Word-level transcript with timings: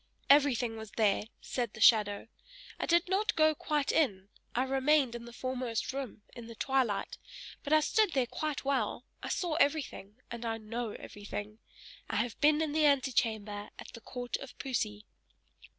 "Everything 0.31 0.77
was 0.77 0.89
there!" 0.97 1.25
said 1.41 1.75
the 1.75 1.79
shadow. 1.79 2.27
"I 2.79 2.87
did 2.87 3.07
not 3.07 3.35
go 3.35 3.53
quite 3.53 3.91
in, 3.91 4.29
I 4.55 4.63
remained 4.63 5.13
in 5.13 5.25
the 5.25 5.31
foremost 5.31 5.93
room, 5.93 6.23
in 6.35 6.47
the 6.47 6.55
twilight, 6.55 7.19
but 7.63 7.71
I 7.71 7.81
stood 7.81 8.13
there 8.13 8.25
quite 8.25 8.65
well; 8.65 9.05
I 9.21 9.29
saw 9.29 9.53
everything, 9.57 10.15
and 10.31 10.43
I 10.43 10.57
know 10.57 10.93
everything! 10.93 11.59
I 12.09 12.15
have 12.15 12.41
been 12.41 12.63
in 12.63 12.71
the 12.71 12.87
antechamber 12.87 13.69
at 13.77 13.89
the 13.93 14.01
court 14.01 14.37
of 14.37 14.57
Poesy." 14.57 15.05